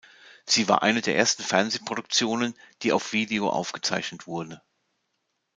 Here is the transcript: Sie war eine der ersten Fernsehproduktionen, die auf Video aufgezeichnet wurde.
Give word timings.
Sie 0.47 0.67
war 0.67 0.81
eine 0.81 1.01
der 1.01 1.15
ersten 1.15 1.43
Fernsehproduktionen, 1.43 2.55
die 2.81 2.91
auf 2.91 3.13
Video 3.13 3.51
aufgezeichnet 3.51 4.25
wurde. 4.25 4.59